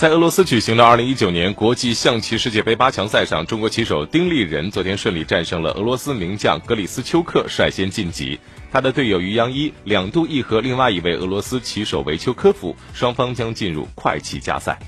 [0.00, 8.40] 在俄罗斯举行的2019年国际象棋世界杯八强赛上，中国棋手丁立人昨天顺利战胜了俄罗斯名将格里斯丘克，率先晋级。
[8.72, 14.78] 他的队友于洋一两度议和另外一位俄罗斯棋手维丘科夫，双方将进入快棋加赛。